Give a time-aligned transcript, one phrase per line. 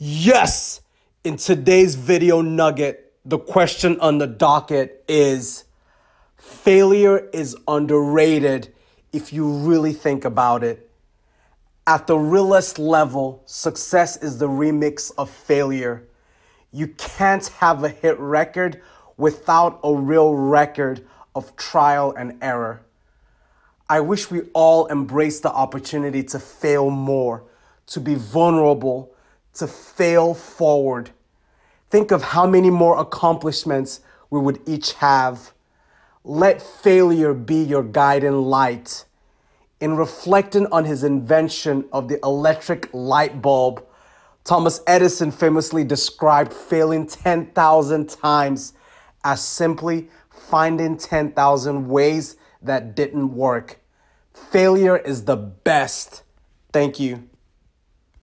[0.00, 0.80] Yes!
[1.24, 5.64] In today's video nugget, the question on the docket is
[6.36, 8.72] failure is underrated
[9.12, 10.88] if you really think about it.
[11.84, 16.06] At the realest level, success is the remix of failure.
[16.70, 18.80] You can't have a hit record
[19.16, 21.04] without a real record
[21.34, 22.82] of trial and error.
[23.90, 27.42] I wish we all embraced the opportunity to fail more,
[27.88, 29.12] to be vulnerable,
[29.58, 31.10] to fail forward.
[31.90, 35.52] Think of how many more accomplishments we would each have.
[36.24, 39.04] Let failure be your guiding light.
[39.80, 43.84] In reflecting on his invention of the electric light bulb,
[44.44, 48.72] Thomas Edison famously described failing 10,000 times
[49.24, 53.78] as simply finding 10,000 ways that didn't work.
[54.32, 56.22] Failure is the best.
[56.72, 57.28] Thank you.